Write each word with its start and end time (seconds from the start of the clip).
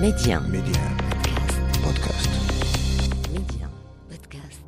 Média. 0.00 0.40
Média. 0.40 0.82
Podcast. 1.82 2.28
Média. 3.32 3.66
Podcast. 4.10 4.62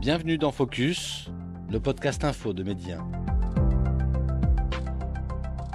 Bienvenue 0.00 0.38
dans 0.38 0.50
Focus, 0.50 1.28
le 1.70 1.78
podcast 1.78 2.24
info 2.24 2.54
de 2.54 2.62
Média. 2.62 3.04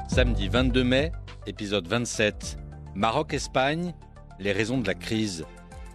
Samedi 0.08 0.50
22 0.50 0.84
mai, 0.84 1.12
épisode 1.46 1.88
27. 1.88 2.58
Maroc-Espagne, 2.96 3.94
les 4.40 4.52
raisons 4.52 4.80
de 4.80 4.88
la 4.88 4.96
crise. 4.96 5.46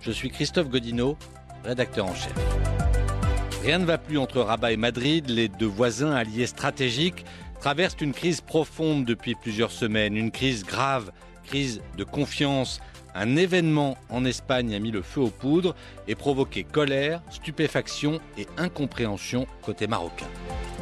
Je 0.01 0.13
suis 0.13 0.31
Christophe 0.31 0.69
Godino, 0.69 1.17
rédacteur 1.65 2.07
en 2.07 2.15
chef. 2.15 2.35
Rien 3.65 3.81
ne 3.81 3.85
va 3.85 3.99
plus 3.99 4.19
entre 4.19 4.43
Rabat 4.43 4.71
et 4.71 4.77
Madrid, 4.77 5.29
les 5.29 5.49
deux 5.49 5.67
voisins 5.67 6.13
alliés 6.13 6.47
stratégiques 6.47 7.25
traversent 7.61 8.01
une 8.01 8.13
crise 8.13 8.41
profonde 8.43 9.05
depuis 9.05 9.35
plusieurs 9.35 9.73
semaines, 9.73 10.17
une 10.17 10.31
crise 10.31 10.65
grave, 10.65 11.11
crise 11.49 11.81
de 11.97 12.05
confiance. 12.05 12.81
Un 13.15 13.37
événement 13.37 13.97
en 14.11 14.27
Espagne 14.27 14.75
a 14.75 14.79
mis 14.79 14.91
le 14.91 15.01
feu 15.01 15.23
aux 15.23 15.31
poudres 15.31 15.75
et 16.07 16.15
provoqué 16.15 16.63
colère, 16.63 17.23
stupéfaction 17.31 18.21
et 18.37 18.47
incompréhension 18.59 19.47
côté 19.63 19.87
marocain. 19.87 20.29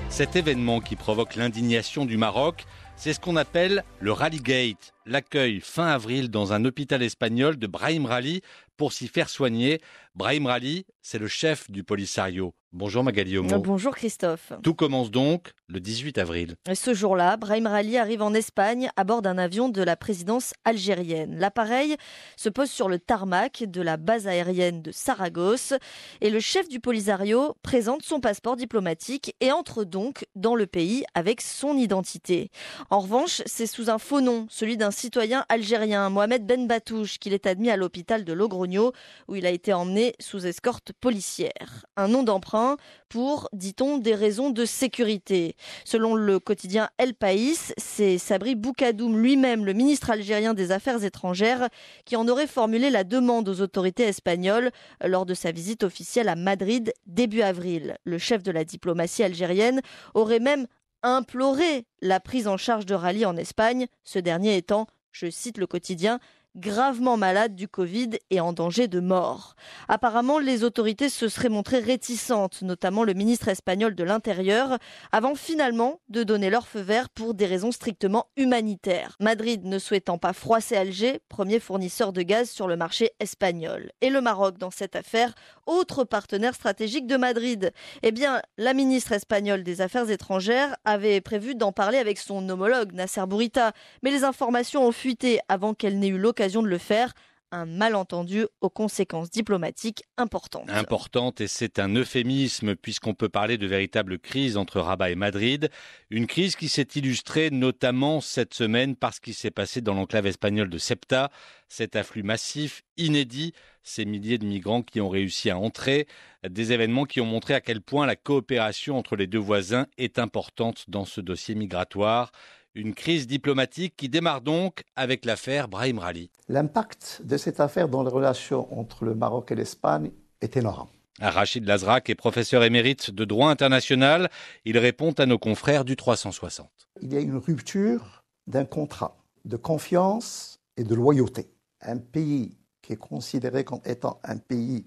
Cet 0.09 0.35
événement 0.35 0.81
qui 0.81 0.97
provoque 0.97 1.37
l'indignation 1.37 2.05
du 2.05 2.17
Maroc, 2.17 2.65
c'est 2.97 3.13
ce 3.13 3.21
qu'on 3.21 3.37
appelle 3.37 3.85
le 4.01 4.11
Rallygate, 4.11 4.93
l'accueil 5.05 5.61
fin 5.61 5.87
avril 5.87 6.29
dans 6.29 6.53
un 6.53 6.65
hôpital 6.65 7.03
espagnol 7.03 7.59
de 7.59 7.67
Brahim 7.69 8.07
Rally 8.07 8.41
pour 8.77 8.93
s'y 8.93 9.07
faire 9.07 9.29
soigner. 9.29 9.81
Brahim 10.15 10.47
Rally, 10.47 10.85
c'est 11.03 11.19
le 11.19 11.29
chef 11.29 11.71
du 11.71 11.85
Polisario. 11.85 12.55
Bonjour 12.79 13.03
Magali 13.03 13.39
Homo. 13.39 13.59
Bonjour 13.59 13.97
Christophe. 13.97 14.53
Tout 14.63 14.75
commence 14.75 15.11
donc 15.11 15.55
le 15.67 15.81
18 15.81 16.19
avril. 16.19 16.57
Et 16.69 16.75
Ce 16.75 16.93
jour-là, 16.93 17.39
Brahim 17.39 17.67
Rali 17.67 17.97
arrive 17.97 18.21
en 18.21 18.35
Espagne 18.35 18.91
à 18.97 19.05
bord 19.05 19.23
d'un 19.23 19.39
avion 19.39 19.71
de 19.71 19.83
la 19.83 19.97
présidence 19.97 20.53
algérienne. 20.67 21.39
L'appareil 21.39 21.97
se 22.37 22.51
pose 22.51 22.71
sur 22.71 22.91
le 22.91 22.99
tarmac 22.99 23.65
de 23.67 23.81
la 23.81 23.97
base 23.97 24.29
aérienne 24.29 24.83
de 24.83 24.93
Saragosse 24.93 25.73
et 26.21 26.29
le 26.29 26.39
chef 26.39 26.69
du 26.69 26.79
Polisario 26.79 27.57
présente 27.63 28.03
son 28.03 28.21
passeport 28.21 28.57
diplomatique 28.57 29.35
et 29.41 29.53
entre 29.53 29.85
donc 29.85 30.27
dans 30.35 30.55
le 30.55 30.67
pays 30.67 31.03
avec 31.15 31.41
son 31.41 31.79
identité. 31.79 32.51
En 32.91 33.01
revanche, 33.01 33.41
c'est 33.47 33.67
sous 33.67 33.89
un 33.89 33.99
faux 33.99 34.21
nom, 34.21 34.47
celui 34.51 34.77
d'un 34.77 34.91
citoyen 34.91 35.47
algérien, 35.49 36.11
Mohamed 36.11 36.47
Ben 36.47 36.67
Batouche, 36.67 37.19
qu'il 37.21 37.33
est 37.33 37.47
admis 37.47 37.71
à 37.71 37.79
l'hôpital 37.79 38.23
de 38.23 38.35
Logrogno 38.35 38.93
où 39.29 39.35
il 39.35 39.47
a 39.47 39.51
été 39.51 39.73
emmené 39.73 40.15
sous 40.21 40.47
escorte 40.47 40.93
policière. 40.93 41.87
Un 41.97 42.09
nom 42.09 42.23
d'emprunt 42.23 42.66
pour, 43.09 43.49
dit-on, 43.53 43.99
des 43.99 44.15
raisons 44.15 44.51
de 44.51 44.65
sécurité. 44.65 45.57
Selon 45.85 46.15
le 46.15 46.39
quotidien 46.39 46.89
El 46.99 47.15
País, 47.15 47.73
c'est 47.77 48.19
Sabri 48.19 48.55
Boukadoum 48.55 49.19
lui-même, 49.19 49.65
le 49.65 49.73
ministre 49.73 50.11
algérien 50.11 50.55
des 50.55 50.73
Affaires 50.73 51.05
étrangères, 51.05 51.69
qui 52.05 52.17
en 52.17 52.27
aurait 52.29 52.47
formulé 52.47 52.91
la 52.91 53.05
demande 53.05 53.49
aux 53.49 53.61
autorités 53.61 54.05
espagnoles 54.05 54.71
lors 55.05 55.27
de 55.27 55.35
sa 55.35 55.53
visite 55.53 55.85
officielle 55.85 56.29
à 56.29 56.37
Madrid 56.37 56.93
début 57.07 57.43
avril. 57.43 57.97
Le 58.05 58.19
chef 58.19 58.43
de 58.43 58.51
la 58.51 58.65
diplomatie 58.65 59.23
algérienne 59.23 59.81
aurait 60.15 60.41
même 60.41 60.67
imploré 61.03 61.87
la 62.01 62.21
prise 62.21 62.49
en 62.49 62.57
charge 62.57 62.87
de 62.87 62.95
Rally 62.95 63.25
en 63.25 63.37
Espagne, 63.37 63.87
ce 64.03 64.19
dernier 64.19 64.57
étant, 64.57 64.87
je 65.13 65.31
cite 65.31 65.59
le 65.59 65.67
quotidien, 65.67 66.19
gravement 66.57 67.17
malade 67.17 67.55
du 67.55 67.69
Covid 67.69 68.11
et 68.31 68.41
en 68.41 68.53
danger 68.53 68.89
de 68.89 69.01
mort. 69.01 69.55
Apparemment, 69.89 70.39
les 70.39 70.65
autorités 70.65 71.09
se 71.09 71.29
seraient 71.29 71.51
montrées 71.51 71.81
réticentes, 71.81 72.63
notamment 72.63 73.05
le 73.05 73.13
ministre 73.13 73.49
espagnol 73.49 73.95
de 73.95 74.05
l'Intérieur, 74.05 74.79
avant 75.13 75.35
finalement 75.35 76.01
de 76.09 76.23
donner 76.23 76.49
leur 76.49 76.67
feu 76.67 76.81
vert 76.81 77.11
pour 77.11 77.35
des 77.35 77.47
raisons 77.47 77.73
strictement 77.73 78.27
humanitaires. 78.37 79.17
Madrid 79.21 79.65
ne 79.65 79.79
souhaitant 79.79 80.19
pas 80.19 80.33
froisser 80.33 80.77
Alger, 80.77 81.21
premier 81.29 81.61
fournisseur 81.61 82.13
de 82.13 82.23
gaz 82.23 82.51
sur 82.51 82.69
le 82.69 82.77
marché 82.77 83.11
espagnol. 83.21 83.93
Et 84.01 84.11
le 84.11 84.21
Maroc 84.21 84.57
dans 84.59 84.71
cette 84.71 84.97
affaire, 84.97 85.35
autre 85.67 86.05
partenaire 86.05 86.55
stratégique 86.55 87.07
de 87.07 87.17
Madrid. 87.17 87.73
Eh 88.03 88.13
bien, 88.13 88.41
la 88.57 88.73
ministre 88.73 89.13
espagnole 89.13 89.63
des 89.63 89.81
Affaires 89.81 90.11
étrangères 90.11 90.77
avait 90.85 91.21
prévu 91.21 91.55
d'en 91.55 91.73
parler 91.73 91.99
avec 91.99 92.19
son 92.19 92.49
homologue 92.49 92.93
Nasser 92.93 93.27
Bourita, 93.27 93.73
mais 94.03 94.11
les 94.11 94.25
informations 94.25 94.87
ont 94.87 94.93
fuité 94.93 95.41
avant 95.49 95.75
qu'elle 95.75 95.99
n'ait 95.99 96.09
eu 96.09 96.19
l'occasion 96.19 96.46
de 96.55 96.69
le 96.69 96.79
faire. 96.79 97.13
Un 97.53 97.65
malentendu 97.65 98.45
aux 98.61 98.71
conséquences 98.71 99.31
diplomatiques 99.31 100.03
importantes. 100.17 100.69
Importante 100.69 101.41
et 101.41 101.47
c'est 101.47 101.79
un 101.79 101.95
euphémisme 101.95 102.75
puisqu'on 102.75 103.15
peut 103.15 103.29
parler 103.29 103.57
de 103.57 103.69
véritable 103.69 104.19
crise 104.19 104.57
entre 104.57 104.81
Rabat 104.81 105.11
et 105.11 105.15
Madrid. 105.15 105.71
Une 106.11 106.27
crise 106.27 106.57
qui 106.57 106.69
s'est 106.69 106.89
illustrée 106.97 107.51
notamment 107.51 108.21
cette 108.21 108.53
semaine 108.53 108.97
par 108.97 109.15
ce 109.15 109.21
qui 109.21 109.33
s'est 109.33 109.53
passé 109.53 109.81
dans 109.81 109.95
l'enclave 109.95 110.27
espagnole 110.27 110.69
de 110.69 110.79
Ceuta. 110.79 111.31
Cet 111.69 111.95
afflux 111.95 112.25
massif, 112.25 112.83
inédit, 112.97 113.53
ces 113.85 114.05
milliers 114.05 114.39
de 114.39 114.45
migrants 114.45 114.83
qui 114.83 115.01
ont 115.01 115.09
réussi 115.09 115.49
à 115.49 115.57
entrer, 115.57 116.09
des 116.49 116.73
événements 116.73 117.05
qui 117.05 117.21
ont 117.21 117.27
montré 117.27 117.55
à 117.55 117.61
quel 117.61 117.81
point 117.81 118.07
la 118.07 118.17
coopération 118.17 118.99
entre 118.99 119.15
les 119.15 119.29
deux 119.29 119.39
voisins 119.39 119.87
est 119.99 120.19
importante 120.19 120.85
dans 120.89 121.05
ce 121.05 121.21
dossier 121.21 121.55
migratoire. 121.55 122.33
Une 122.77 122.93
crise 122.93 123.27
diplomatique 123.27 123.95
qui 123.97 124.11
démarre 124.11 124.43
donc 124.43 124.85
avec 124.97 125.25
l'affaire 125.25 125.67
Brahim 125.67 125.99
Rally. 125.99 126.31
L'impact 126.51 127.23
de 127.25 127.39
cette 127.39 127.59
affaire 127.59 127.89
dans 127.89 128.03
les 128.03 128.11
relations 128.11 128.69
entre 128.79 129.07
le 129.07 129.15
Maroc 129.15 129.51
et 129.51 129.55
l'Espagne 129.55 130.11
est 130.43 130.59
énorme. 130.59 130.91
Rachid 131.19 131.67
Lazrak 131.67 132.11
est 132.11 132.15
professeur 132.15 132.63
émérite 132.65 133.11
de 133.11 133.25
droit 133.25 133.49
international. 133.49 134.29
Il 134.67 134.77
répond 134.77 135.13
à 135.13 135.25
nos 135.25 135.39
confrères 135.39 135.87
du 135.87 135.97
360. 135.97 136.69
Il 137.01 137.15
y 137.15 137.17
a 137.17 137.21
une 137.21 137.39
rupture 137.39 138.25
d'un 138.47 138.67
contrat 138.67 139.17
de 139.47 139.57
confiance 139.57 140.61
et 140.77 140.85
de 140.85 140.95
loyauté. 140.95 141.49
Un 141.81 141.97
pays 141.97 142.59
qui 142.83 142.93
est 142.93 142.97
considéré 142.97 143.65
comme 143.65 143.81
étant 143.87 144.21
un 144.23 144.37
pays, 144.37 144.85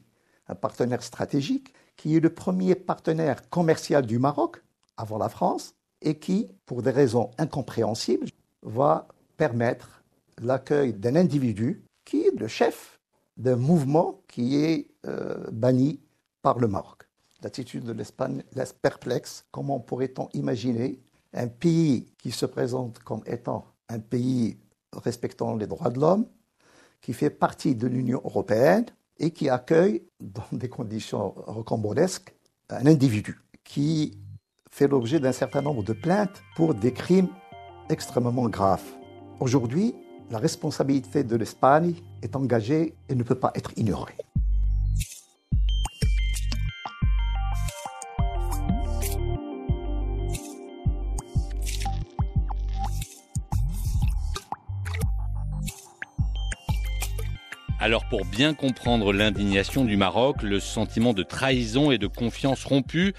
un 0.47 0.53
partenaire 0.53 1.01
stratégique, 1.01 1.73
qui 1.97 2.15
est 2.15 2.19
le 2.19 2.31
premier 2.31 2.75
partenaire 2.75 3.49
commercial 3.49 4.05
du 4.05 4.19
Maroc 4.19 4.61
avant 4.95 5.17
la 5.17 5.29
France, 5.29 5.73
et 6.01 6.19
qui, 6.19 6.49
pour 6.65 6.81
des 6.81 6.91
raisons 6.91 7.31
incompréhensibles, 7.37 8.27
va 8.61 9.07
permettre 9.37 10.03
l'accueil 10.41 10.93
d'un 10.93 11.15
individu 11.15 11.83
qui 12.05 12.21
est 12.21 12.39
le 12.39 12.47
chef 12.47 12.99
d'un 13.37 13.55
mouvement 13.55 14.21
qui 14.27 14.57
est 14.57 14.87
euh, 15.05 15.49
banni 15.51 16.01
par 16.41 16.59
le 16.59 16.67
Maroc. 16.67 17.03
L'attitude 17.41 17.85
de 17.85 17.93
l'Espagne 17.93 18.43
laisse 18.53 18.73
perplexe. 18.73 19.45
Comment 19.51 19.79
pourrait-on 19.79 20.27
imaginer 20.33 20.99
un 21.33 21.47
pays 21.47 22.11
qui 22.17 22.31
se 22.31 22.45
présente 22.45 22.99
comme 22.99 23.21
étant 23.25 23.65
un 23.87 23.99
pays 23.99 24.59
respectant 24.93 25.55
les 25.55 25.67
droits 25.67 25.89
de 25.89 25.99
l'homme, 25.99 26.27
qui 27.01 27.13
fait 27.13 27.29
partie 27.29 27.75
de 27.75 27.87
l'Union 27.87 28.21
européenne 28.25 28.85
et 29.19 29.31
qui 29.31 29.49
accueille, 29.49 30.03
dans 30.19 30.45
des 30.51 30.69
conditions 30.69 31.33
rocambolesques, 31.47 32.35
un 32.69 32.85
individu 32.85 33.39
qui 33.63 34.17
fait 34.69 34.87
l'objet 34.87 35.19
d'un 35.19 35.31
certain 35.31 35.61
nombre 35.61 35.83
de 35.83 35.93
plaintes 35.93 36.43
pour 36.55 36.73
des 36.73 36.93
crimes 36.93 37.29
extrêmement 37.89 38.47
graves. 38.49 38.83
Aujourd'hui, 39.39 39.95
la 40.31 40.37
responsabilité 40.37 41.23
de 41.23 41.35
l'Espagne 41.35 41.95
est 42.21 42.35
engagée 42.35 42.93
et 43.09 43.15
ne 43.15 43.23
peut 43.23 43.35
pas 43.35 43.51
être 43.55 43.71
ignorée. 43.77 44.15
Alors 57.81 58.05
pour 58.09 58.25
bien 58.25 58.53
comprendre 58.53 59.13
l'indignation 59.13 59.85
du 59.85 59.95
Maroc, 59.95 60.43
le 60.43 60.59
sentiment 60.59 61.13
de 61.13 61.23
trahison 61.23 61.91
et 61.91 61.97
de 61.97 62.07
confiance 62.07 62.65
rompue, 62.65 63.13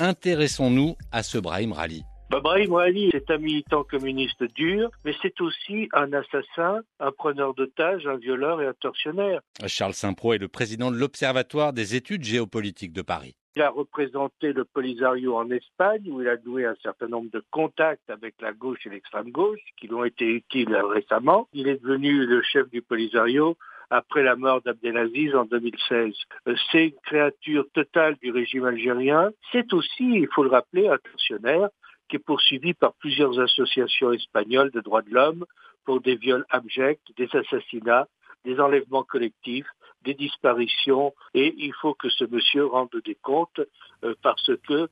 intéressons-nous 0.00 0.96
à 1.12 1.22
ce 1.22 1.38
Brahim 1.38 1.72
Rally. 1.72 2.02
Bah, 2.30 2.40
Brahim 2.40 2.74
Rali 2.74 3.10
est 3.12 3.30
un 3.30 3.38
militant 3.38 3.82
communiste 3.82 4.44
dur, 4.54 4.90
mais 5.04 5.12
c'est 5.20 5.40
aussi 5.40 5.88
un 5.92 6.12
assassin, 6.12 6.80
un 7.00 7.10
preneur 7.10 7.54
d'otages, 7.54 8.06
un 8.06 8.16
violeur 8.16 8.62
et 8.62 8.66
un 8.66 8.72
tortionnaire. 8.72 9.40
Charles 9.66 9.94
Saint-Pro 9.94 10.34
est 10.34 10.38
le 10.38 10.46
président 10.46 10.92
de 10.92 10.96
l'Observatoire 10.96 11.72
des 11.72 11.96
études 11.96 12.22
géopolitiques 12.22 12.92
de 12.92 13.02
Paris. 13.02 13.34
Il 13.56 13.62
a 13.62 13.70
représenté 13.70 14.52
le 14.52 14.64
Polisario 14.64 15.36
en 15.36 15.50
Espagne, 15.50 16.08
où 16.08 16.22
il 16.22 16.28
a 16.28 16.36
noué 16.46 16.66
un 16.66 16.76
certain 16.84 17.08
nombre 17.08 17.30
de 17.32 17.42
contacts 17.50 18.08
avec 18.08 18.36
la 18.40 18.52
gauche 18.52 18.86
et 18.86 18.90
l'extrême 18.90 19.32
gauche, 19.32 19.58
qui 19.76 19.88
lui 19.88 19.94
ont 19.94 20.04
été 20.04 20.24
utiles 20.24 20.76
récemment. 20.76 21.48
Il 21.52 21.66
est 21.66 21.82
devenu 21.82 22.26
le 22.26 22.42
chef 22.42 22.70
du 22.70 22.80
Polisario 22.80 23.56
après 23.90 24.22
la 24.22 24.36
mort 24.36 24.62
d'Abdelaziz 24.62 25.34
en 25.34 25.44
2016. 25.44 26.14
Euh, 26.46 26.54
C'est 26.70 26.86
une 26.86 27.00
créature 27.04 27.66
totale 27.74 28.16
du 28.22 28.30
régime 28.30 28.64
algérien. 28.64 29.30
C'est 29.52 29.72
aussi, 29.72 30.04
il 30.04 30.28
faut 30.32 30.44
le 30.44 30.50
rappeler, 30.50 30.88
un 30.88 30.98
tortionnaire 30.98 31.68
qui 32.08 32.16
est 32.16 32.24
poursuivi 32.24 32.74
par 32.74 32.94
plusieurs 32.94 33.38
associations 33.38 34.12
espagnoles 34.12 34.70
de 34.70 34.80
droits 34.80 35.02
de 35.02 35.10
l'homme 35.10 35.44
pour 35.84 36.00
des 36.00 36.16
viols 36.16 36.44
abjects, 36.50 37.00
des 37.16 37.28
assassinats, 37.34 38.06
des 38.44 38.58
enlèvements 38.58 39.04
collectifs, 39.04 39.68
des 40.02 40.14
disparitions. 40.14 41.14
Et 41.34 41.54
il 41.58 41.72
faut 41.74 41.94
que 41.94 42.08
ce 42.08 42.24
monsieur 42.24 42.66
rende 42.66 42.90
des 43.04 43.16
comptes 43.16 43.60
euh, 44.04 44.14
parce 44.22 44.50
que 44.68 44.88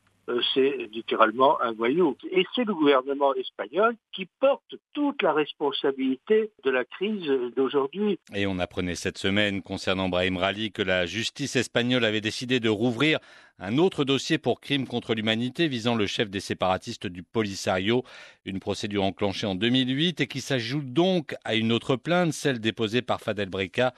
c'est 0.55 0.89
littéralement 0.93 1.61
un 1.61 1.73
voyou. 1.73 2.17
Et 2.31 2.45
c'est 2.55 2.65
le 2.65 2.75
gouvernement 2.75 3.35
espagnol 3.35 3.97
qui 4.13 4.27
porte 4.41 4.75
toute 4.93 5.23
la 5.23 5.33
responsabilité 5.33 6.51
de 6.65 6.71
la 6.71 6.85
crise 6.85 7.31
d'aujourd'hui. 7.57 8.19
Et 8.35 8.47
on 8.47 8.59
apprenait 8.59 8.95
cette 8.95 9.19
semaine 9.19 9.63
concernant 9.63 10.09
Brahim 10.09 10.37
Rali 10.37 10.73
que 10.73 10.83
la 10.83 11.07
justice 11.07 11.57
espagnole 11.57 12.05
avait 12.05 12.21
décidé 12.21 12.61
de 12.61 12.69
rouvrir 12.69 13.19
un 13.61 13.79
autre 13.79 14.05
dossier 14.05 14.39
pour 14.39 14.61
crime 14.61 14.87
contre 14.87 15.15
l'humanité 15.15 15.67
visant 15.67 15.97
le 15.97 16.07
chef 16.07 16.31
des 16.31 16.39
séparatistes 16.39 17.09
du 17.09 17.25
Polisario, 17.25 18.05
une 18.45 18.61
procédure 18.61 19.03
enclenchée 19.03 19.47
en 19.47 19.57
2008 19.57 20.21
et 20.21 20.27
qui 20.29 20.41
s'ajoute 20.41 20.93
donc 20.93 21.35
à 21.45 21.57
une 21.57 21.73
autre 21.73 21.97
plainte, 21.97 22.33
celle 22.33 22.61
déposée 22.61 23.03
par 23.03 23.21
Fadel 23.21 23.49
Breca 23.49 23.95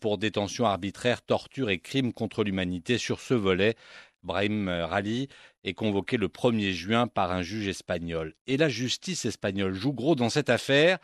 pour 0.00 0.18
détention 0.18 0.66
arbitraire, 0.66 1.22
torture 1.22 1.70
et 1.70 1.78
crime 1.78 2.12
contre 2.12 2.44
l'humanité. 2.44 2.98
Sur 2.98 3.18
ce 3.20 3.34
volet, 3.34 3.74
Brahim 4.22 4.68
Rali 4.68 5.28
est 5.64 5.74
convoqué 5.74 6.16
le 6.16 6.28
1er 6.28 6.72
juin 6.72 7.06
par 7.06 7.32
un 7.32 7.42
juge 7.42 7.68
espagnol. 7.68 8.34
Et 8.46 8.56
la 8.56 8.68
justice 8.68 9.24
espagnole 9.24 9.74
joue 9.74 9.92
gros 9.92 10.14
dans 10.14 10.30
cette 10.30 10.50
affaire, 10.50 10.98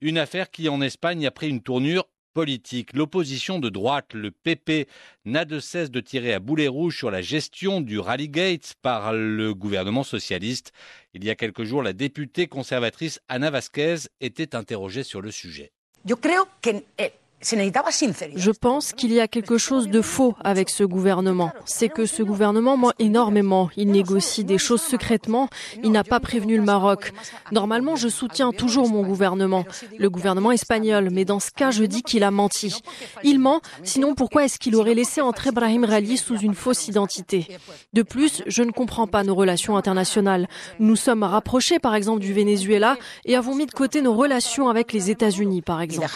une 0.00 0.18
affaire 0.18 0.50
qui 0.50 0.68
en 0.68 0.80
Espagne 0.80 1.26
a 1.26 1.30
pris 1.30 1.48
une 1.48 1.62
tournure 1.62 2.08
politique. 2.32 2.94
L'opposition 2.94 3.58
de 3.58 3.68
droite, 3.68 4.14
le 4.14 4.30
PP, 4.30 4.88
n'a 5.24 5.44
de 5.44 5.60
cesse 5.60 5.90
de 5.90 6.00
tirer 6.00 6.32
à 6.32 6.40
boulet 6.40 6.68
rouge 6.68 6.96
sur 6.96 7.10
la 7.10 7.22
gestion 7.22 7.80
du 7.80 7.98
Rally 7.98 8.28
Gates 8.28 8.74
par 8.82 9.12
le 9.12 9.54
gouvernement 9.54 10.02
socialiste. 10.02 10.72
Il 11.14 11.24
y 11.24 11.30
a 11.30 11.34
quelques 11.34 11.64
jours, 11.64 11.82
la 11.82 11.92
députée 11.92 12.46
conservatrice 12.46 13.20
Ana 13.28 13.50
Vasquez 13.50 13.96
était 14.20 14.56
interrogée 14.56 15.02
sur 15.02 15.20
le 15.20 15.30
sujet. 15.30 15.72
Je 16.04 16.14
je 17.42 18.50
pense 18.50 18.92
qu'il 18.92 19.12
y 19.12 19.20
a 19.20 19.28
quelque 19.28 19.58
chose 19.58 19.88
de 19.88 20.00
faux 20.00 20.34
avec 20.44 20.70
ce 20.70 20.84
gouvernement. 20.84 21.50
C'est 21.64 21.88
que 21.88 22.06
ce 22.06 22.22
gouvernement 22.22 22.76
ment 22.76 22.92
énormément. 22.98 23.68
Il 23.76 23.90
négocie 23.90 24.44
des 24.44 24.58
choses 24.58 24.80
secrètement. 24.80 25.48
Il 25.82 25.90
n'a 25.90 26.04
pas 26.04 26.20
prévenu 26.20 26.56
le 26.56 26.62
Maroc. 26.62 27.12
Normalement, 27.50 27.96
je 27.96 28.08
soutiens 28.08 28.52
toujours 28.52 28.88
mon 28.88 29.02
gouvernement, 29.02 29.64
le 29.98 30.08
gouvernement 30.08 30.52
espagnol. 30.52 31.08
Mais 31.10 31.24
dans 31.24 31.40
ce 31.40 31.50
cas, 31.50 31.70
je 31.70 31.84
dis 31.84 32.02
qu'il 32.02 32.22
a 32.22 32.30
menti. 32.30 32.80
Il 33.24 33.40
ment. 33.40 33.60
Sinon, 33.82 34.14
pourquoi 34.14 34.44
est-ce 34.44 34.58
qu'il 34.58 34.76
aurait 34.76 34.94
laissé 34.94 35.20
entrer 35.20 35.50
Brahim 35.50 35.84
Rali 35.84 36.16
sous 36.16 36.38
une 36.38 36.54
fausse 36.54 36.86
identité? 36.88 37.48
De 37.92 38.02
plus, 38.02 38.42
je 38.46 38.62
ne 38.62 38.70
comprends 38.70 39.06
pas 39.06 39.24
nos 39.24 39.34
relations 39.34 39.76
internationales. 39.76 40.48
Nous 40.78 40.96
sommes 40.96 41.24
rapprochés, 41.24 41.78
par 41.78 41.94
exemple, 41.94 42.20
du 42.20 42.32
Venezuela 42.32 42.96
et 43.24 43.36
avons 43.36 43.54
mis 43.54 43.66
de 43.66 43.72
côté 43.72 44.00
nos 44.00 44.14
relations 44.14 44.68
avec 44.68 44.92
les 44.92 45.10
États-Unis, 45.10 45.62
par 45.62 45.80
exemple. 45.80 46.06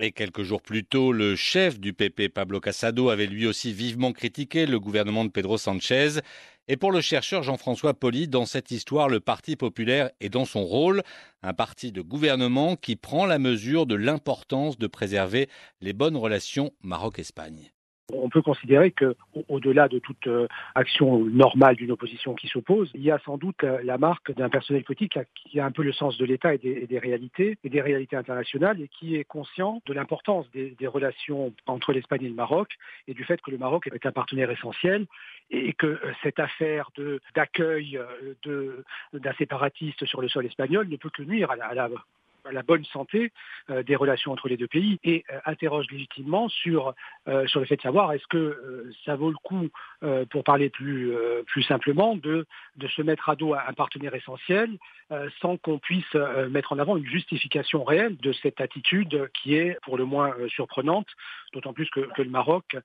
Et 0.00 0.12
quelques 0.12 0.42
jours 0.42 0.62
plus 0.62 0.84
tôt, 0.84 1.12
le 1.12 1.36
chef 1.36 1.78
du 1.80 1.92
PP, 1.92 2.28
Pablo 2.28 2.60
Casado, 2.60 3.10
avait 3.10 3.26
lui 3.26 3.46
aussi 3.46 3.72
vivement 3.72 4.12
critiqué 4.12 4.66
le 4.66 4.78
gouvernement 4.78 5.24
de 5.24 5.30
Pedro 5.30 5.58
Sanchez. 5.58 6.20
Et 6.66 6.76
pour 6.76 6.92
le 6.92 7.00
chercheur 7.00 7.42
Jean-François 7.42 7.94
Poli, 7.94 8.26
dans 8.26 8.46
cette 8.46 8.70
histoire, 8.70 9.08
le 9.08 9.20
Parti 9.20 9.56
populaire 9.56 10.10
est 10.20 10.30
dans 10.30 10.46
son 10.46 10.64
rôle, 10.64 11.02
un 11.42 11.52
parti 11.52 11.92
de 11.92 12.00
gouvernement 12.00 12.76
qui 12.76 12.96
prend 12.96 13.26
la 13.26 13.38
mesure 13.38 13.84
de 13.86 13.94
l'importance 13.94 14.78
de 14.78 14.86
préserver 14.86 15.48
les 15.80 15.92
bonnes 15.92 16.16
relations 16.16 16.72
Maroc-Espagne. 16.82 17.70
On 18.12 18.28
peut 18.28 18.42
considérer 18.42 18.90
que, 18.90 19.16
au-delà 19.48 19.88
de 19.88 19.98
toute 19.98 20.26
euh, 20.26 20.46
action 20.74 21.24
normale 21.24 21.76
d'une 21.76 21.90
opposition 21.90 22.34
qui 22.34 22.48
s'oppose, 22.48 22.90
il 22.92 23.02
y 23.02 23.10
a 23.10 23.18
sans 23.20 23.38
doute 23.38 23.64
euh, 23.64 23.80
la 23.82 23.96
marque 23.96 24.30
d'un 24.32 24.50
personnel 24.50 24.84
politique 24.84 25.18
qui 25.34 25.58
a 25.58 25.64
un 25.64 25.70
peu 25.70 25.82
le 25.82 25.92
sens 25.92 26.18
de 26.18 26.26
l'État 26.26 26.52
et, 26.52 26.58
des, 26.58 26.98
réalités 26.98 27.56
et 27.64 27.70
des 27.70 27.80
réalités 27.80 28.16
internationales 28.16 28.78
et 28.82 28.88
qui 28.88 29.16
est 29.16 29.24
conscient 29.24 29.80
de 29.86 29.94
l'importance 29.94 30.46
des, 30.50 30.76
relations 30.86 31.54
entre 31.66 31.94
l'Espagne 31.94 32.24
et 32.24 32.28
le 32.28 32.34
Maroc 32.34 32.74
et 33.08 33.14
du 33.14 33.24
fait 33.24 33.40
que 33.40 33.50
le 33.50 33.56
Maroc 33.56 33.86
est 33.86 34.04
un 34.04 34.12
partenaire 34.12 34.50
essentiel 34.50 35.06
et 35.50 35.72
que 35.72 35.86
euh, 35.86 36.12
cette 36.22 36.40
affaire 36.40 36.90
d'accueil 37.34 37.98
d'un 38.44 39.32
séparatiste 39.38 40.04
sur 40.04 40.20
le 40.20 40.28
sol 40.28 40.44
espagnol 40.44 40.88
ne 40.88 40.96
peut 40.96 41.10
que 41.10 41.22
nuire 41.22 41.50
à 41.50 41.56
la, 41.56 41.72
la 41.72 41.88
bonne 42.66 42.84
santé 42.86 43.32
euh, 43.70 43.82
des 43.82 43.96
relations 43.96 44.32
entre 44.32 44.48
les 44.48 44.56
deux 44.56 44.66
pays 44.66 44.98
et 45.04 45.24
euh, 45.32 45.38
interroge 45.46 45.86
légitimement 45.90 46.48
sur, 46.48 46.94
euh, 47.28 47.46
sur 47.46 47.60
le 47.60 47.66
fait 47.66 47.76
de 47.76 47.82
savoir 47.82 48.12
est-ce 48.12 48.26
que 48.26 48.90
ça 49.04 49.16
vaut 49.16 49.30
le 49.30 49.36
coup, 49.42 49.68
pour 50.30 50.44
parler 50.44 50.68
plus, 50.68 51.14
plus 51.46 51.62
simplement, 51.62 52.14
de, 52.14 52.46
de 52.76 52.88
se 52.88 53.00
mettre 53.00 53.30
à 53.30 53.36
dos 53.36 53.54
un 53.54 53.72
partenaire 53.72 54.14
essentiel 54.14 54.76
sans 55.40 55.56
qu'on 55.56 55.78
puisse 55.78 56.14
mettre 56.50 56.72
en 56.72 56.78
avant 56.78 56.98
une 56.98 57.06
justification 57.06 57.84
réelle 57.84 58.16
de 58.18 58.32
cette 58.34 58.60
attitude 58.60 59.30
qui 59.32 59.54
est 59.54 59.78
pour 59.82 59.96
le 59.96 60.04
moins 60.04 60.34
surprenante, 60.48 61.06
d'autant 61.54 61.72
plus 61.72 61.88
que, 61.88 62.00
que, 62.00 62.20
le 62.20 62.28
Maroc 62.28 62.76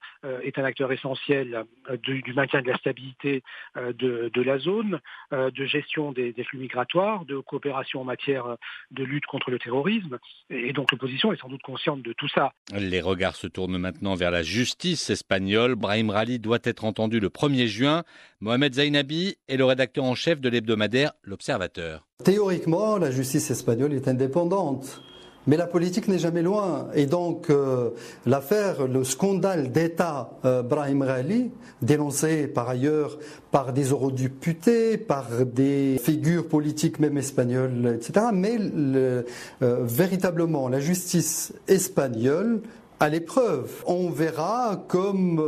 est 0.44 0.58
un 0.58 0.64
acteur 0.64 0.92
essentiel 0.94 1.66
du, 2.04 2.24
maintien 2.34 2.62
de 2.62 2.70
la 2.70 2.78
stabilité 2.78 3.44
de, 3.76 4.30
de 4.34 4.42
la 4.42 4.58
zone, 4.58 5.02
de 5.32 5.66
gestion 5.66 6.14
des, 6.14 6.32
des 6.32 6.44
flux 6.46 6.60
migratoires, 6.60 7.26
de 7.26 7.40
coopération 7.40 8.02
en 8.02 8.06
matière 8.06 8.56
de 8.92 9.04
lutte 9.04 9.26
contre 9.26 9.49
le 9.50 9.60
terrorisme. 9.60 10.18
Et 10.50 10.74
donc 10.74 10.92
l'opposition 10.92 11.34
est 11.34 11.38
sans 11.40 11.50
doute 11.50 11.62
consciente 11.62 12.02
de 12.02 12.14
tout 12.14 12.28
ça. 12.30 12.52
Les 12.78 13.02
regards 13.02 13.36
se 13.36 13.48
tournent 13.48 13.78
maintenant 13.78 14.16
vers 14.16 14.32
la 14.32 14.44
justice 14.44 15.10
espagnole. 15.10 15.76
Brahim 15.76 16.10
Rali 16.10 16.40
doit 16.40 16.60
être 16.64 16.86
entendu 16.86 17.20
le 17.20 17.30
1er 17.30 17.68
juin. 17.68 18.04
Mohamed 18.40 18.76
Zainabi 18.76 19.36
est 19.48 19.58
le 19.58 19.66
rédacteur 19.66 20.04
en 20.04 20.16
chef 20.16 20.40
de 20.42 20.50
l'hebdomadaire 20.50 21.12
L'Observateur. 21.24 22.08
Théoriquement, 22.24 22.98
la 22.98 23.12
justice 23.12 23.50
espagnole 23.52 23.94
est 23.94 24.08
indépendante. 24.08 25.02
Mais 25.50 25.58
la 25.58 25.66
politique 25.66 26.08
n'est 26.08 26.20
jamais 26.20 26.44
loin. 26.44 26.90
Et 26.94 27.08
donc, 27.08 27.50
euh, 27.50 27.90
l'affaire, 28.28 28.86
le 28.86 29.04
scandale 29.04 29.72
d'État 29.72 30.30
euh, 30.46 30.62
Brahim 30.62 31.02
Rali, 31.02 31.50
dénoncé 31.82 32.46
par 32.46 32.70
ailleurs 32.70 33.18
par 33.50 33.74
des 33.74 33.86
eurodéputés, 33.86 35.00
par 35.00 35.26
des 35.48 36.00
figures 36.04 36.48
politiques 36.48 37.00
même 37.00 37.18
espagnoles, 37.18 37.96
etc. 37.96 38.28
Mais 38.32 38.60
euh, 38.60 39.24
véritablement, 39.60 40.70
la 40.70 40.80
justice 40.80 41.52
espagnole 41.68 42.62
à 43.00 43.10
l'épreuve. 43.10 43.72
On 43.88 44.12
verra 44.12 44.86
comme 44.88 45.42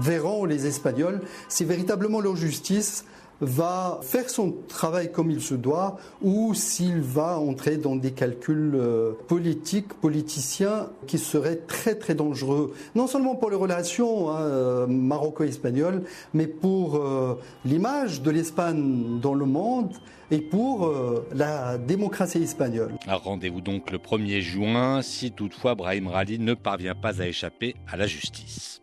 verront 0.00 0.44
les 0.44 0.66
Espagnols 0.66 1.20
si 1.48 1.64
véritablement 1.64 2.20
leur 2.20 2.36
justice 2.36 3.06
va 3.40 4.00
faire 4.02 4.30
son 4.30 4.54
travail 4.68 5.12
comme 5.12 5.30
il 5.30 5.40
se 5.40 5.54
doit 5.54 5.98
ou 6.22 6.54
s'il 6.54 7.00
va 7.00 7.38
entrer 7.38 7.76
dans 7.76 7.96
des 7.96 8.12
calculs 8.12 8.74
euh, 8.74 9.12
politiques, 9.28 9.92
politiciens 9.94 10.88
qui 11.06 11.18
seraient 11.18 11.56
très 11.56 11.94
très 11.94 12.14
dangereux, 12.14 12.74
non 12.94 13.06
seulement 13.06 13.34
pour 13.34 13.50
les 13.50 13.56
relations 13.56 14.30
hein, 14.30 14.40
euh, 14.40 14.86
maroco-espagnoles, 14.86 16.02
mais 16.34 16.46
pour 16.46 16.96
euh, 16.96 17.38
l'image 17.64 18.22
de 18.22 18.30
l'Espagne 18.30 19.20
dans 19.20 19.34
le 19.34 19.46
monde 19.46 19.92
et 20.30 20.40
pour 20.40 20.92
la 21.32 21.78
démocratie 21.78 22.42
espagnole. 22.42 22.92
Rendez-vous 23.06 23.60
donc 23.60 23.92
le 23.92 23.98
1er 23.98 24.40
juin 24.40 25.00
si 25.00 25.30
toutefois 25.30 25.76
Brahim 25.76 26.08
Rali 26.08 26.40
ne 26.40 26.54
parvient 26.54 26.96
pas 26.96 27.22
à 27.22 27.26
échapper 27.26 27.76
à 27.86 27.96
la 27.96 28.08
justice. 28.08 28.82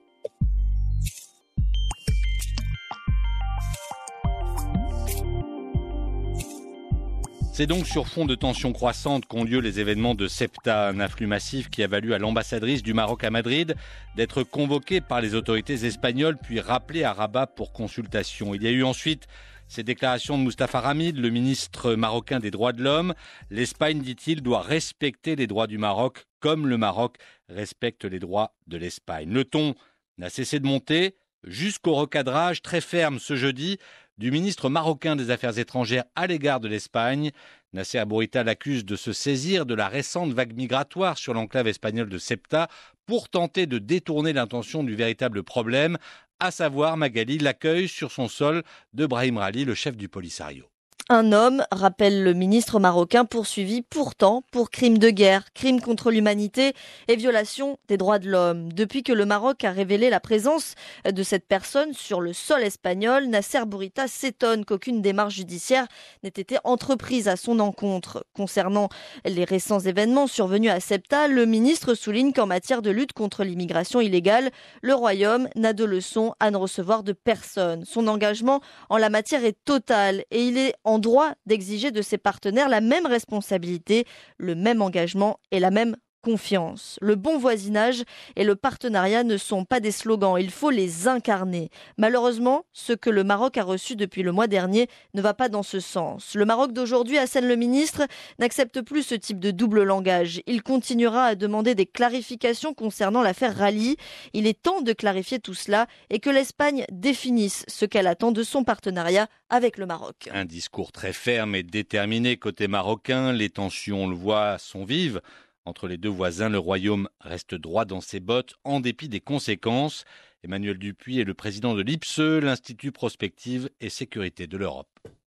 C'est 7.56 7.68
donc 7.68 7.86
sur 7.86 8.08
fond 8.08 8.26
de 8.26 8.34
tensions 8.34 8.74
croissantes 8.74 9.28
qu'ont 9.28 9.44
lieu 9.44 9.60
les 9.60 9.80
événements 9.80 10.16
de 10.16 10.28
SEPTA, 10.28 10.88
un 10.88 11.00
afflux 11.00 11.28
massif 11.28 11.70
qui 11.70 11.84
a 11.84 11.88
valu 11.88 12.16
à 12.16 12.18
l'ambassadrice 12.18 12.82
du 12.82 12.96
Maroc 12.96 13.24
à 13.24 13.30
Madrid 13.30 13.76
d'être 14.16 14.42
convoquée 14.42 15.02
par 15.02 15.22
les 15.22 15.36
autorités 15.36 15.86
espagnoles 15.86 16.36
puis 16.36 16.60
rappelée 16.60 17.04
à 17.04 17.14
Rabat 17.14 17.46
pour 17.46 17.72
consultation. 17.72 18.56
Il 18.56 18.64
y 18.64 18.68
a 18.68 18.72
eu 18.72 18.84
ensuite 18.84 19.28
ces 19.68 19.84
déclarations 19.84 20.40
de 20.40 20.44
Mustafa 20.44 20.80
Ramid, 20.80 21.16
le 21.16 21.30
ministre 21.30 21.94
marocain 21.94 22.40
des 22.40 22.50
droits 22.50 22.74
de 22.74 22.82
l'homme. 22.82 23.14
L'Espagne, 23.52 24.02
dit-il, 24.02 24.42
doit 24.42 24.64
respecter 24.64 25.36
les 25.36 25.46
droits 25.46 25.68
du 25.68 25.78
Maroc 25.78 26.26
comme 26.40 26.66
le 26.66 26.78
Maroc 26.78 27.18
respecte 27.50 28.04
les 28.04 28.20
droits 28.20 28.56
de 28.66 28.78
l'Espagne. 28.78 29.32
Le 29.32 29.46
ton 29.46 29.76
n'a 30.18 30.32
cessé 30.32 30.60
de 30.60 30.66
monter 30.66 31.14
jusqu'au 31.44 31.94
recadrage 31.94 32.64
très 32.64 32.82
ferme 32.82 33.20
ce 33.20 33.36
jeudi 33.36 33.78
du 34.18 34.32
ministre 34.32 34.70
marocain 34.70 35.16
des 35.16 35.30
Affaires 35.32 35.58
étrangères 35.58 36.06
à 36.16 36.28
l'égard 36.28 36.60
de 36.60 36.68
l'Espagne. 36.68 37.32
Nasser 37.74 38.04
Bourita 38.06 38.44
l'accuse 38.44 38.86
de 38.86 38.96
se 38.96 39.14
saisir 39.14 39.66
de 39.66 39.74
la 39.74 39.88
récente 39.88 40.32
vague 40.34 40.56
migratoire 40.56 41.18
sur 41.18 41.34
l'enclave 41.34 41.68
espagnole 41.68 42.10
de 42.10 42.18
Ceuta 42.18 42.68
pour 43.06 43.30
tenter 43.30 43.66
de 43.66 43.80
détourner 43.80 44.34
l'intention 44.34 44.84
du 44.84 44.96
véritable 44.96 45.44
problème, 45.44 45.98
à 46.40 46.52
savoir 46.52 46.98
Magali 46.98 47.38
l'accueil 47.38 47.88
sur 47.88 48.12
son 48.12 48.28
sol 48.28 48.64
de 48.94 49.06
Brahim 49.06 49.38
Rali, 49.38 49.66
le 49.66 49.76
chef 49.76 49.98
du 49.98 50.10
Polisario. 50.10 50.73
Un 51.10 51.34
homme, 51.34 51.66
rappelle 51.70 52.24
le 52.24 52.34
ministre 52.34 52.80
marocain, 52.80 53.26
poursuivi 53.26 53.82
pourtant 53.82 54.42
pour 54.54 54.70
crimes 54.70 54.98
de 54.98 55.10
guerre, 55.10 55.52
crimes 55.54 55.82
contre 55.82 56.12
l'humanité 56.12 56.72
et 57.10 57.18
violation 57.18 57.78
des 57.90 57.98
droits 57.98 58.20
de 58.20 58.30
l'homme. 58.30 58.72
Depuis 58.72 59.04
que 59.04 59.12
le 59.12 59.26
Maroc 59.26 59.66
a 59.66 59.72
révélé 59.72 60.10
la 60.10 60.22
présence 60.22 60.76
de 61.04 61.22
cette 61.22 61.46
personne 61.46 61.92
sur 61.92 62.22
le 62.22 62.32
sol 62.32 62.64
espagnol, 62.64 63.26
Nasser 63.26 63.66
Bourita 63.66 64.08
s'étonne 64.08 64.64
qu'aucune 64.64 65.02
démarche 65.02 65.36
judiciaire 65.36 65.88
n'ait 66.24 66.30
été 66.30 66.56
entreprise 66.64 67.28
à 67.28 67.36
son 67.36 67.60
encontre. 67.60 68.26
Concernant 68.34 68.88
les 69.26 69.44
récents 69.44 69.82
événements 69.82 70.28
survenus 70.28 70.72
à 70.72 70.80
Septa, 70.80 71.28
le 71.28 71.46
ministre 71.46 71.96
souligne 71.96 72.32
qu'en 72.32 72.48
matière 72.48 72.82
de 72.82 72.92
lutte 72.92 73.12
contre 73.12 73.44
l'immigration 73.44 74.00
illégale, 74.00 74.52
le 74.82 74.94
Royaume 74.94 75.50
n'a 75.58 75.74
de 75.74 75.84
leçons 75.84 76.34
à 76.40 76.50
ne 76.50 76.56
recevoir 76.56 77.04
de 77.04 77.12
personne. 77.12 77.84
Son 77.84 78.08
engagement 78.08 78.62
en 78.90 78.96
la 78.96 79.10
matière 79.10 79.44
est 79.44 79.58
total 79.66 80.24
et 80.32 80.46
il 80.46 80.58
est 80.58 80.76
en 80.86 80.93
en 80.94 81.00
droit 81.00 81.34
d'exiger 81.48 81.92
de 81.92 82.04
ses 82.04 82.20
partenaires 82.20 82.70
la 82.70 82.80
même 82.80 83.08
responsabilité, 83.08 84.06
le 84.38 84.54
même 84.54 84.82
engagement 84.82 85.40
et 85.52 85.60
la 85.60 85.72
même 85.72 85.96
confiance. 86.24 86.98
Le 87.02 87.16
bon 87.16 87.38
voisinage 87.38 88.04
et 88.36 88.44
le 88.44 88.56
partenariat 88.56 89.24
ne 89.24 89.38
sont 89.38 89.66
pas 89.66 89.80
des 89.80 89.92
slogans, 89.92 90.38
il 90.40 90.50
faut 90.50 90.72
les 90.72 91.08
incarner. 91.08 91.70
Malheureusement, 91.98 92.66
ce 92.72 92.94
que 92.94 93.10
le 93.10 93.24
Maroc 93.24 93.58
a 93.58 93.64
reçu 93.64 93.96
depuis 93.96 94.24
le 94.24 94.32
mois 94.32 94.48
dernier 94.48 94.88
ne 95.14 95.22
va 95.22 95.34
pas 95.34 95.50
dans 95.50 95.64
ce 95.64 95.80
sens. 95.80 96.34
Le 96.34 96.46
Maroc 96.46 96.72
d'aujourd'hui, 96.72 97.18
Hassan 97.18 97.46
le 97.46 97.56
ministre, 97.56 98.08
n'accepte 98.40 98.82
plus 98.82 99.04
ce 99.04 99.16
type 99.16 99.40
de 99.40 99.52
double 99.52 99.84
langage. 99.84 100.42
Il 100.48 100.64
continuera 100.64 101.26
à 101.26 101.36
demander 101.36 101.76
des 101.76 101.86
clarifications 101.86 102.74
concernant 102.74 103.22
l'affaire 103.22 103.56
Rallye. 103.56 103.98
Il 104.32 104.48
est 104.48 104.60
temps 104.62 104.82
de 104.82 104.94
clarifier 104.94 105.40
tout 105.40 105.54
cela 105.54 105.88
et 106.10 106.20
que 106.20 106.30
l'Espagne 106.30 106.86
définisse 106.90 107.66
ce 107.68 107.86
qu'elle 107.86 108.08
attend 108.08 108.32
de 108.32 108.44
son 108.44 108.64
partenariat 108.64 109.28
avec 109.50 109.78
le 109.78 109.86
Maroc. 109.86 110.30
Un 110.34 110.46
discours 110.46 110.92
très 110.94 111.14
ferme 111.14 111.54
et 111.54 111.64
déterminé 111.64 112.38
côté 112.38 112.68
marocain. 112.68 113.34
Les 113.34 113.50
tensions, 113.50 114.06
on 114.06 114.08
le 114.08 114.16
voit, 114.16 114.58
sont 114.58 114.86
vives. 114.86 115.22
Entre 115.66 115.88
les 115.88 115.98
deux 115.98 116.10
voisins, 116.10 116.50
le 116.50 116.58
Royaume 116.58 117.08
reste 117.22 117.56
droit 117.56 117.86
dans 117.86 118.02
ses 118.02 118.20
bottes 118.20 118.56
en 118.66 118.82
dépit 118.82 119.08
des 119.08 119.22
conséquences. 119.22 120.04
Emmanuel 120.44 120.78
Dupuis 120.78 121.22
est 121.22 121.24
le 121.24 121.34
président 121.34 121.74
de 121.74 121.82
l'IPSE, 121.82 122.20
l'Institut 122.20 122.92
Prospective 122.92 123.70
et 123.80 123.88
Sécurité 123.88 124.46
de 124.46 124.58
l'Europe. 124.58 124.90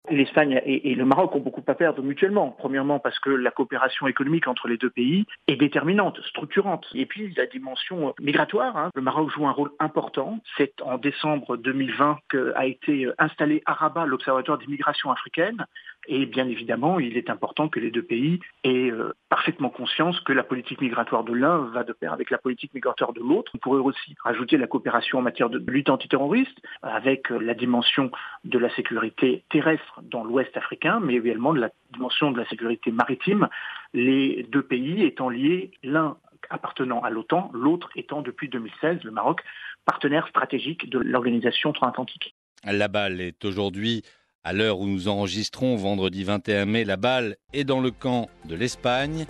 L'Espagne 0.08 0.60
et, 0.64 0.94
le 0.94 1.04
Maroc 1.04 1.34
ont 1.36 1.40
beaucoup 1.40 1.62
à 1.66 1.74
perdre 1.74 2.02
mutuellement. 2.02 2.56
Premièrement 2.58 2.98
parce 2.98 3.18
que 3.20 3.30
la 3.30 3.50
coopération 3.50 4.08
économique 4.08 4.48
entre 4.48 4.66
les 4.66 4.76
deux 4.76 4.90
pays 4.90 5.24
est 5.46 5.56
déterminante, 5.56 6.20
structurante. 6.22 6.86
Et 6.94 7.06
puis 7.06 7.32
la 7.36 7.46
dimension 7.46 8.14
migratoire. 8.20 8.76
Hein. 8.76 8.90
Le 8.94 9.02
Maroc 9.02 9.30
joue 9.30 9.46
un 9.46 9.52
rôle 9.52 9.70
important. 9.78 10.40
C'est 10.56 10.80
en 10.82 10.98
décembre 10.98 11.56
2020 11.56 12.18
qu'a 12.28 12.66
été 12.66 13.08
installé 13.18 13.62
à 13.66 13.74
Rabat 13.74 14.06
l'Observatoire 14.06 14.58
d'immigration 14.58 15.12
africaine. 15.12 15.64
Et 16.12 16.26
bien 16.26 16.48
évidemment, 16.48 16.98
il 16.98 17.16
est 17.16 17.30
important 17.30 17.68
que 17.68 17.78
les 17.78 17.92
deux 17.92 18.02
pays 18.02 18.40
aient 18.64 18.90
euh, 18.90 19.14
parfaitement 19.28 19.70
conscience 19.70 20.18
que 20.18 20.32
la 20.32 20.42
politique 20.42 20.80
migratoire 20.80 21.22
de 21.22 21.32
l'un 21.32 21.58
va 21.72 21.84
de 21.84 21.92
pair 21.92 22.12
avec 22.12 22.30
la 22.30 22.38
politique 22.38 22.74
migratoire 22.74 23.12
de 23.12 23.20
l'autre. 23.20 23.52
On 23.54 23.58
pourrait 23.58 23.80
aussi 23.80 24.16
rajouter 24.24 24.56
la 24.56 24.66
coopération 24.66 25.20
en 25.20 25.22
matière 25.22 25.48
de 25.50 25.62
lutte 25.70 25.88
antiterroriste, 25.88 26.58
avec 26.82 27.30
euh, 27.30 27.38
la 27.38 27.54
dimension 27.54 28.10
de 28.42 28.58
la 28.58 28.74
sécurité 28.74 29.44
terrestre 29.50 30.00
dans 30.02 30.24
l'Ouest 30.24 30.56
africain, 30.56 30.98
mais 30.98 31.14
également 31.14 31.52
de 31.52 31.60
la 31.60 31.70
dimension 31.92 32.32
de 32.32 32.38
la 32.38 32.48
sécurité 32.48 32.90
maritime, 32.90 33.48
les 33.94 34.44
deux 34.50 34.62
pays 34.62 35.04
étant 35.04 35.28
liés 35.28 35.70
l'un 35.84 36.16
appartenant 36.48 37.02
à 37.02 37.10
l'OTAN, 37.10 37.52
l'autre 37.54 37.88
étant 37.94 38.20
depuis 38.20 38.48
2016, 38.48 39.04
le 39.04 39.12
Maroc, 39.12 39.42
partenaire 39.84 40.26
stratégique 40.26 40.90
de 40.90 40.98
l'organisation 40.98 41.72
transatlantique. 41.72 42.34
La 42.64 42.88
balle 42.88 43.20
est 43.20 43.44
aujourd'hui 43.44 44.02
à 44.44 44.52
l'heure 44.52 44.80
où 44.80 44.86
nous 44.86 45.08
enregistrons, 45.08 45.76
vendredi 45.76 46.24
21 46.24 46.64
mai, 46.64 46.84
la 46.84 46.96
balle 46.96 47.36
est 47.52 47.64
dans 47.64 47.80
le 47.80 47.90
camp 47.90 48.28
de 48.46 48.54
l'Espagne. 48.54 49.26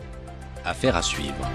Affaire 0.65 0.97
à 0.97 1.03
suivre. 1.03 1.49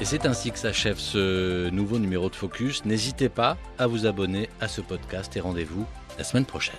Et 0.00 0.04
c'est 0.04 0.26
ainsi 0.26 0.52
que 0.52 0.58
s'achève 0.58 0.98
ce 0.98 1.68
nouveau 1.70 1.98
numéro 1.98 2.30
de 2.30 2.36
Focus. 2.36 2.84
N'hésitez 2.84 3.28
pas 3.28 3.56
à 3.78 3.88
vous 3.88 4.06
abonner 4.06 4.48
à 4.60 4.68
ce 4.68 4.80
podcast 4.80 5.36
et 5.36 5.40
rendez-vous 5.40 5.84
la 6.16 6.24
semaine 6.24 6.46
prochaine. 6.46 6.76